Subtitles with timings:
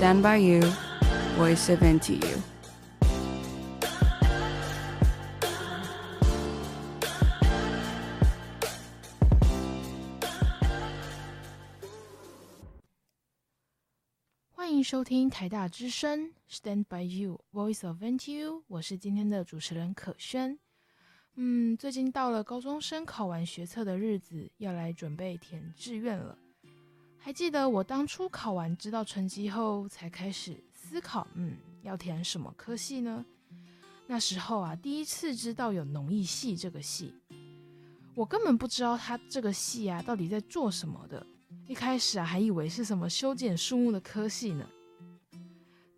[0.00, 0.62] Stand by you,
[1.36, 2.38] voice of into you。
[14.48, 18.64] 欢迎收听台大之声 Stand by you, voice of into you。
[18.68, 20.58] 我是今天的主持人可轩。
[21.34, 26.38] 嗯，最近到了高中生考完学测的日子，要来准备填志愿了。
[27.22, 33.24] 还记得我当初考完知道成绩后，才开始思考，嗯，要填什么科系呢？
[34.06, 37.14] 那时候啊，第一次知道有农艺系这个系，
[38.14, 41.24] 我根本不知道它这个系啊到底在做什么的。
[41.68, 44.66] 一开始啊，还以为是什么修剪树木的科系呢，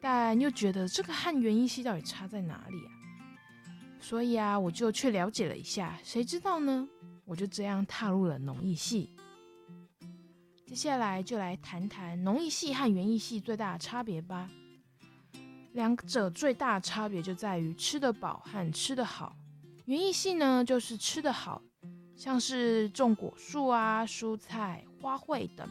[0.00, 2.90] 但又觉得这个和园艺系到底差在哪里啊？
[4.00, 6.86] 所以啊，我就去了解了一下，谁知道呢？
[7.24, 9.14] 我就这样踏入了农艺系。
[10.72, 14.48] 接下来就来谈谈农艺系和园艺系最大的差别吧。
[15.72, 19.36] 两者最大的差别就在于吃得饱和吃得好。
[19.84, 21.60] 园艺系呢，就是吃得好，
[22.16, 25.68] 像是种果树啊、蔬菜、花卉等，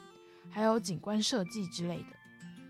[0.51, 2.15] 还有景观设计之类的。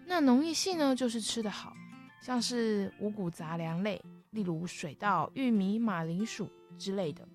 [0.06, 1.74] 那农艺系呢，就是吃得好，
[2.22, 7.28] 像是五谷杂粮类，例如水稻、玉米、马铃薯之类的。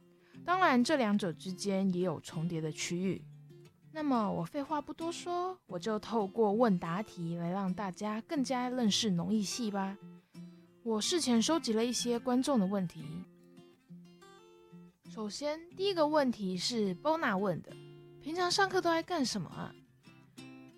[0.42, 3.22] 当然，这两者之间也有重叠的区域。
[3.96, 9.96] 那么我废话不多说，我就透过问答题来让大家更加认识农艺系吧。
[10.82, 13.24] 我事前收集了一些观众的问题。
[15.08, 17.72] 首先，第一个问题是 Bona 问的：
[18.20, 19.72] 平常上课都爱干什么啊？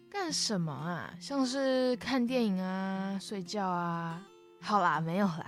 [0.08, 1.12] 干什么啊？
[1.20, 4.24] 像是看电影啊、睡觉啊？
[4.60, 5.44] 好啦，没有啦。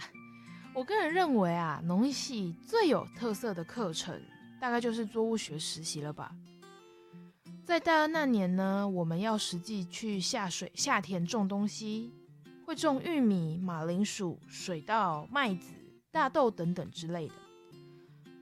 [0.74, 4.20] 我个人认为啊，农艺系最有特色的课程，
[4.60, 6.34] 大概就是作物学实习了吧。
[7.70, 12.13] 在大二那年呢，我们要实际去下水、下田种东西，
[12.67, 15.73] 会种玉米、马铃薯、水稻、麦子、
[16.11, 17.35] 大豆等等之类的。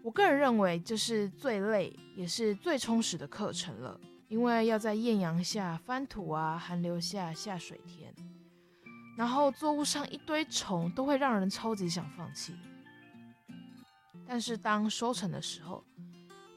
[0.02, 8.10] 我个人认为这是最累也是最充实的课程了，因为要在艳阳下翻土啊，寒流下下水田，
[9.14, 12.54] 然后作物上一堆虫，都会让人超级想放弃。
[14.26, 15.84] 但是当收成的时候，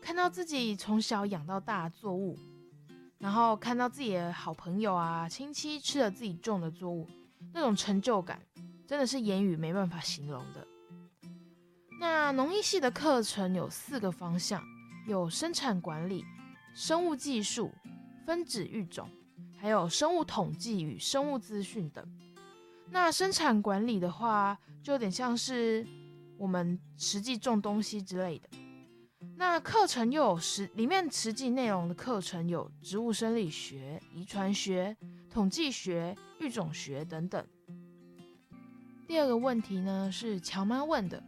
[0.02, 2.40] 看到自己从小养到大的作物。
[3.22, 7.08] 然后看到自己的好朋友啊、亲戚吃了自己种的作物，
[7.54, 8.42] 那种成就感
[8.88, 10.68] 真的是言语没办法形容的。
[12.00, 14.64] 那农艺系的课程有四个方向，
[15.08, 16.26] 有生产管理、
[16.74, 17.72] 生物技术、
[18.26, 19.08] 分子育种，
[19.56, 22.04] 还有生物统计与生物资讯等。
[22.90, 25.86] 那生产管理的话，就有点像是
[26.40, 28.50] 我们实际种东西之类的。
[29.36, 34.96] 那课程又有实里面实际内容的课程有植物生理学、遗传学、
[35.30, 37.46] 统计学、育种学等等。
[39.08, 41.22] 第二个问题呢是乔妈问的：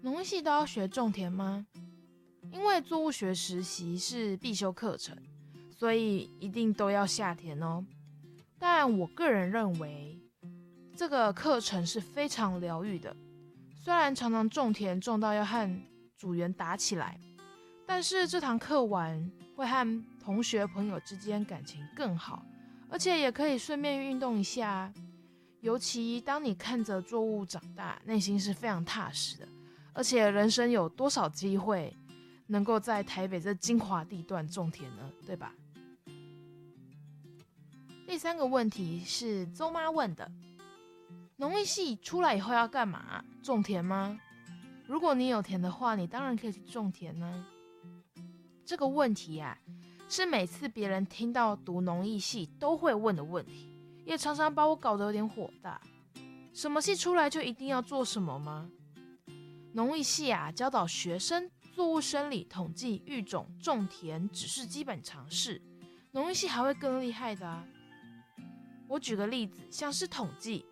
[0.00, 1.66] 农艺系都要学种田吗？
[2.50, 5.16] 因为作物学实习是必修课程，
[5.70, 7.84] 所以一定都要下田哦。
[8.58, 10.18] 但我个人认为
[10.96, 13.16] 这个课程是非常疗愈的，
[13.74, 15.82] 虽然常常种田种到要和
[16.22, 17.18] 组员打起来。
[17.84, 22.46] 但是这堂课完会和同学朋友之间感情更好，
[22.88, 24.92] 而且也可以顺便运动一下。
[25.62, 29.48] 尤其当你看着作物长大，内心是非常踏实的。
[29.92, 31.92] 而且人生有多少机会
[32.46, 35.10] 能够在台北这精华地段种田呢？
[35.26, 35.52] 对吧？
[38.06, 40.30] 第三个问题是周妈问的：
[41.36, 43.24] 农艺系出来以后要干嘛？
[43.42, 44.16] 种田吗？
[44.86, 47.46] 如果你有田的话，你当然可以去种田呢。
[48.64, 49.58] 这个问题呀、啊，
[50.08, 53.68] 是每次别人听到读农艺系都会问的问题，
[54.04, 55.80] 也常常把我搞得有点火大。
[56.52, 58.70] 什么系出来就一定要做什么吗？
[59.72, 65.62] 农艺系啊，教导学生作物生理、统计、育种、种田，只是基本常识。
[66.10, 67.66] 农艺系还会更厉害的啊！
[68.86, 70.66] 我举个例子，像是统计，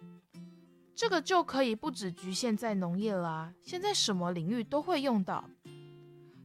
[1.00, 5.42] 这个就可以不只局限在农业啦，现在什么领域都会用到。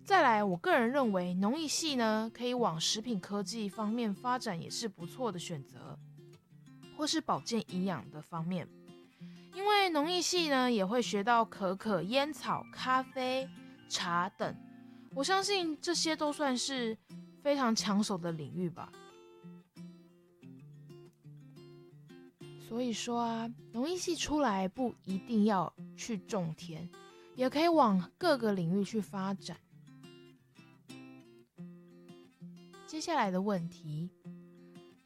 [0.05, 5.99] 再来，我个人认为农艺系呢，可以往食品科技方面发展，也是不错的选择，
[6.97, 8.65] 或是保健营养的方面。
[9.53, 13.49] 因为农艺系呢，也会学到可可、烟草、咖啡、
[13.89, 14.55] 茶等，
[15.13, 16.97] 我相信这些都算是
[17.43, 18.89] 非常抢手的领域吧。
[22.67, 26.89] 所以说啊，农艺系出来不一定要去种田，
[27.35, 29.55] 也可以往各个领域去发展。
[32.87, 34.09] 接下来的问题，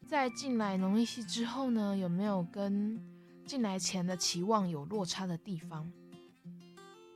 [0.07, 2.99] 在进来农艺系之后呢，有没有跟
[3.45, 5.91] 进来前的期望有落差的地方？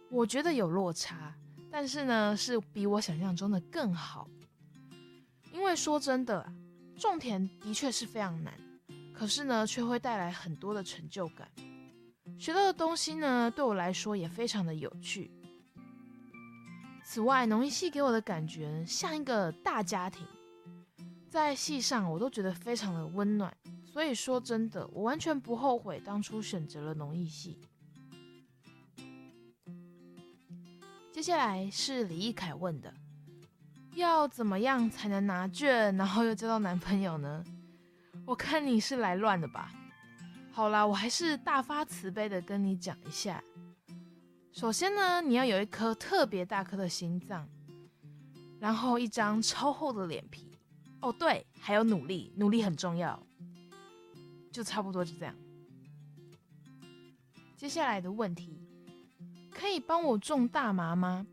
[0.09, 1.33] 我觉得有落差，
[1.71, 4.27] 但是呢，是比我想象中的更好。
[5.53, 6.51] 因为说真的，
[6.97, 8.53] 种田的确是非常难，
[9.23, 11.49] 可是呢，却会带来很多的成就感。
[12.37, 15.31] 学到的东西呢，对我来说也非常的有趣。
[17.05, 20.27] 此外，农艺系给我的感觉像一个大家庭，
[21.29, 23.55] 在系上我都觉得非常的温暖。
[23.85, 27.61] 所以说真的，我完全不后悔当初选择了农艺系。
[31.13, 32.93] 接下来是李义凯问的，
[33.95, 37.41] 要怎么样才能拿卷，然后又交到男朋友呢？
[38.25, 39.71] 我看你是来乱的吧。
[40.51, 43.43] 好啦，我还是大发慈悲的跟你讲一下。
[44.51, 47.47] 首先呢，你要有一颗特别大颗的心脏，
[48.59, 50.51] 然后一张超厚的脸皮。
[51.01, 53.21] 哦，对，还有努力，努力很重要。
[54.51, 55.35] 就差不多就这样。
[57.57, 58.57] 接下来的问题，
[59.51, 61.25] 可以帮我种大麻吗？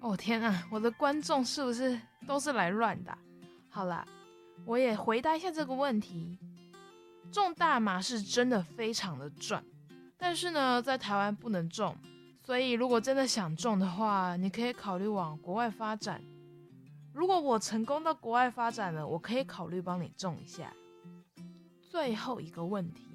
[0.00, 3.16] 哦天啊，我的观众是不是都是来乱的？
[3.70, 4.04] 好啦，
[4.64, 6.38] 我也回答一下这个问题。
[7.32, 9.64] 种大麻是真的非常的赚，
[10.16, 11.96] 但是呢，在台湾不能种。
[12.44, 16.22] 所以，如果真的想种的话，你可以考虑往国外发展。
[17.12, 20.72] 如果我成功到国外发展了，我可以考虑帮你种一下。
[21.80, 23.06] 最后一个问题，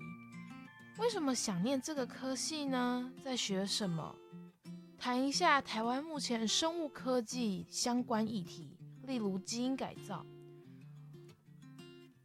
[0.98, 3.12] 为什么想念这个科系呢？
[3.24, 4.16] 在学什么？
[4.98, 10.26] 谈一下台湾目前生物科技相关议题，例如基因改造。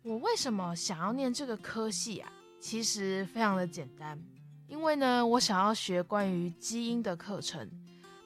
[0.07, 2.31] 我为什么想要念这个科系啊？
[2.61, 4.23] 其实非常的简单。
[4.69, 7.67] 因为呢，我想要学关于基因的课程，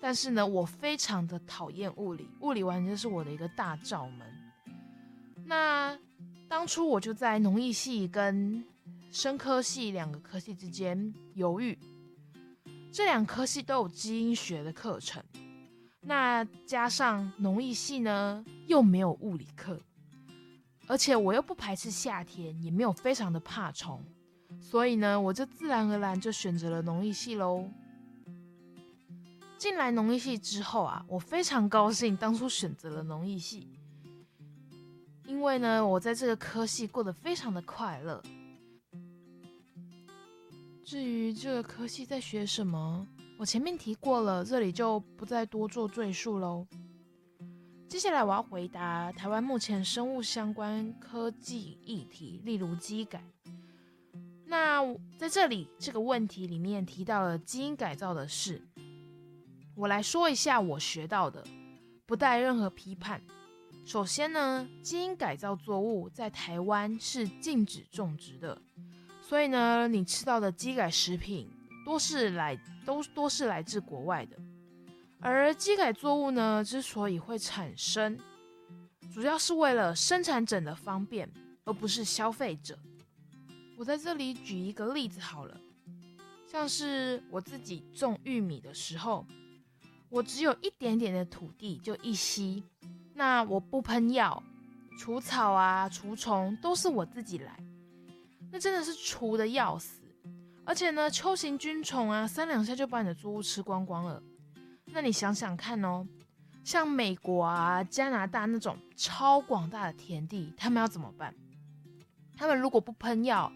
[0.01, 4.27] 但是呢，我非常的讨厌物理，物理完全是我的一个大罩门。
[5.45, 5.97] 那
[6.49, 8.65] 当初我就在农艺系跟
[9.13, 11.79] 生科系两个科系之间犹豫，
[12.91, 15.23] 这两科系都有基因学的课程，
[16.01, 19.81] 那加上农艺系呢又没有物理课，
[20.89, 24.03] 而且我又不排斥夏天，也没有非常的怕虫。
[24.61, 27.69] 所以呢，我就自然而然就选择了农艺系喽。
[29.59, 33.69] 进来农艺系之后啊，我非常高兴当初选择了农艺系，
[35.27, 38.23] 因为呢，我在这个科系过得非常的快乐。
[40.85, 43.07] 至于这个科系在学什么，
[43.37, 46.67] 我前面提过了，这里就不再多做赘述喽。
[47.89, 53.25] 接下来我要回答台湾目前生物相关科技议题，例如基改。
[54.45, 54.83] 那
[55.17, 58.63] 在这里这个问题里面提到了基因改造的事，
[59.75, 61.43] 我来说一下我学到的，
[62.05, 63.23] 不带任何批判。
[63.87, 68.61] 首先呢，基因改造作物在台湾是禁止种植的，
[69.23, 71.49] 所以呢，你吃到的基改食品
[71.87, 74.37] 多是来都多是来自国外的。
[75.21, 78.17] 而基改作物呢，之所以会产生，
[79.13, 81.29] 主要是为了生产者的方便，
[81.65, 82.79] 而不是消费者。
[83.77, 85.61] 我在这里举一个例子好了，
[86.47, 89.27] 像是我自己种玉米的时候，
[90.09, 92.63] 我只有一点点的土地就一吸，
[93.15, 94.41] 那我不喷药，
[94.99, 97.59] 除草啊、除虫都是我自己来，
[98.53, 100.01] 那真的是除的要死，
[100.65, 104.23] 而且呢，秋行菌虫啊，三两下就把你的作物吃光光了。
[104.93, 106.07] 那你想想看哦，
[106.65, 111.35] 像美国啊、加拿大那种超广大的田地，他们要怎么办？
[112.37, 113.53] 他们如果不喷药，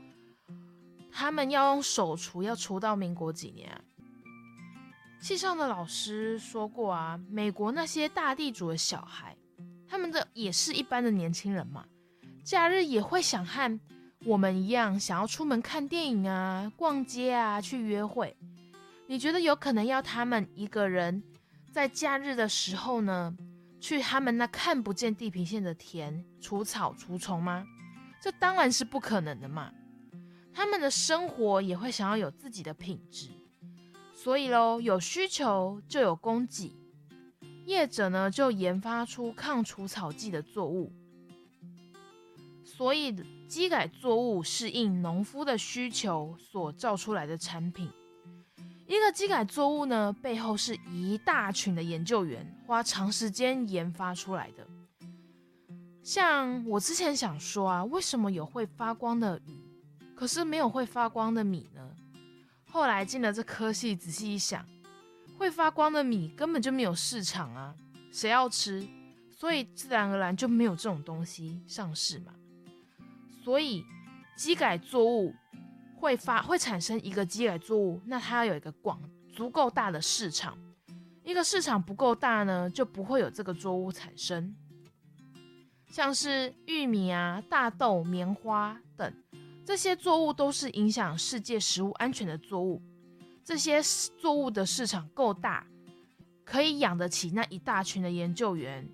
[1.11, 3.81] 他们要用手除，要除到民国几年啊？
[5.21, 9.37] 系上的老师说过啊，美国那些大地主的小孩，
[9.89, 11.85] 他们的也是一般的年轻人嘛，
[12.45, 13.81] 假日也会想和
[14.25, 18.37] 我们一样，想要出门看电影啊、逛街啊、去约会。
[19.13, 21.23] 你觉得有可能要他们一个人
[21.71, 23.37] 在假日的时候呢，
[23.79, 27.63] 去他们那看不见地平线的田除草除虫吗？
[28.23, 29.71] 这当然是不可能的嘛。
[30.55, 33.29] 他们的生活也会想要有自己的品质，
[34.15, 36.75] 所以喽，有需求就有供给，
[37.67, 40.91] 业者呢就研发出抗除草剂的作物，
[42.65, 43.15] 所以
[43.47, 47.91] 机改作物是应农夫的需求所造出来的产品。
[48.97, 54.67] 一个机改作物呢，背后是一大群的研究员花长时间研发出来的。
[56.03, 59.57] 像我之前想说啊，为什么有会发光的鱼？
[60.15, 61.91] 可是没有会发光的米呢？
[62.69, 64.63] 后来进了这科系，仔细一想，
[65.39, 67.75] 会发光的米根本就没有市场啊，
[68.13, 68.87] 谁要吃？
[69.31, 72.35] 所以自然而然就没有这种东西上市嘛。
[73.43, 73.83] 所以
[74.37, 75.35] 机改作物
[76.03, 79.01] 会发会产生一个基改作物，那它要有一个广
[79.33, 80.59] 足够大的市场。
[81.23, 84.53] 一个市场不够大呢，就不会有这个作物产生。
[85.93, 89.15] 像是玉米啊、大豆、棉花等
[89.65, 92.83] 这些作物都是影响世界食物安全的作物。
[93.45, 93.81] 这些
[94.19, 95.65] 作物的市场够大，
[96.45, 98.85] 可以养得起那一大群的研究员，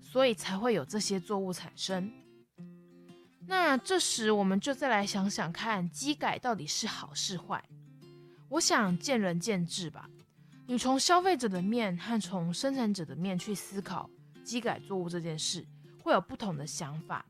[0.00, 2.10] 所以才会有这些作物产生。
[3.46, 7.62] 那这时我们就再来想想看，机改到底是好是坏？
[8.48, 10.10] 我想见仁见智吧。
[10.66, 14.10] 你从消费者的面和从生产者的面去思考
[14.44, 15.64] 机改作物这件事，
[16.02, 17.24] 会有不同的想法。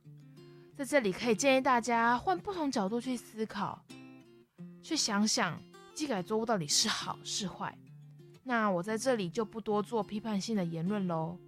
[0.74, 3.82] 在这里可以建议大家换不同角度去思考，
[4.82, 5.62] 去想想
[5.94, 7.76] 机改作物到底是好是坏。
[8.42, 11.38] 那我在这里就不多做批判性的言论喽。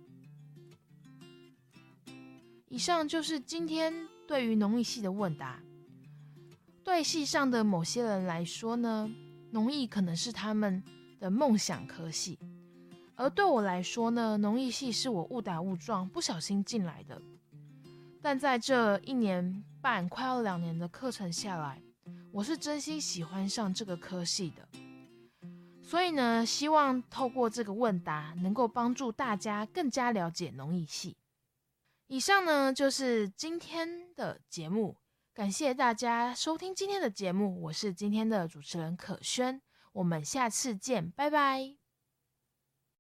[2.71, 3.93] 以上就是今天
[4.27, 5.59] 对于农艺系的问答。
[6.85, 9.11] 对系上的某些人来说呢，
[9.51, 10.83] 农艺可能是他们
[11.19, 12.39] 的梦想科系，
[13.15, 17.21] 而对我来说呢，农艺系是我误打误撞不小心进来的。
[18.21, 21.81] 但在这一年半快要两年的课程下来，
[22.33, 24.69] 我是真心喜欢上这个科系的。
[25.83, 31.17] 所以呢，希望透过这个问答，能够帮助大家更加了解农艺系。
[32.09, 34.97] 以上呢，就是今天的节目，
[35.35, 39.61] 感谢大家收听今天的节目，我是今天的主持人可轩。
[39.93, 41.77] 我们下次见，拜拜。